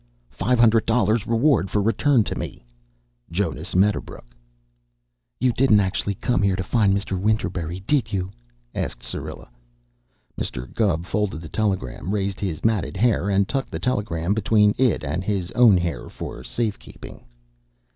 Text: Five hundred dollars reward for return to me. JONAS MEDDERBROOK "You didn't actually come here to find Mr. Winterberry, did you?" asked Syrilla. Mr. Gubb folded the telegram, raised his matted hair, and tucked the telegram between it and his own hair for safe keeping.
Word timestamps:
Five 0.31 0.57
hundred 0.57 0.87
dollars 0.87 1.27
reward 1.27 1.69
for 1.69 1.79
return 1.79 2.23
to 2.23 2.33
me. 2.33 2.65
JONAS 3.29 3.75
MEDDERBROOK 3.75 4.33
"You 5.39 5.53
didn't 5.53 5.79
actually 5.79 6.15
come 6.15 6.41
here 6.41 6.55
to 6.55 6.63
find 6.63 6.97
Mr. 6.97 7.19
Winterberry, 7.21 7.81
did 7.85 8.11
you?" 8.11 8.31
asked 8.73 9.03
Syrilla. 9.03 9.51
Mr. 10.35 10.65
Gubb 10.73 11.05
folded 11.05 11.41
the 11.41 11.49
telegram, 11.49 12.09
raised 12.15 12.39
his 12.39 12.65
matted 12.65 12.97
hair, 12.97 13.29
and 13.29 13.47
tucked 13.47 13.69
the 13.69 13.77
telegram 13.77 14.33
between 14.33 14.73
it 14.79 15.03
and 15.03 15.23
his 15.23 15.51
own 15.51 15.77
hair 15.77 16.09
for 16.09 16.43
safe 16.43 16.79
keeping. 16.79 17.23